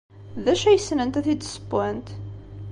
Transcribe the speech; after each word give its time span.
D 0.43 0.45
acu 0.51 0.65
ay 0.67 0.79
ssnent 0.79 1.19
ad 1.19 1.23
t-id-ssewwent? 1.25 2.07